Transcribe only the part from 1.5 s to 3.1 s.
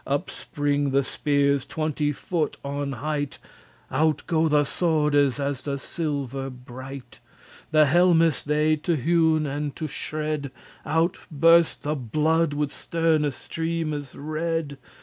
twenty foot on